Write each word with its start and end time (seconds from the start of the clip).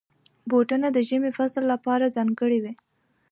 بوټونه 0.49 0.87
د 0.91 0.97
ژمي 1.07 1.31
فصل 1.37 1.63
لپاره 1.73 2.13
ځانګړي 2.15 2.59
وي. 2.63 2.73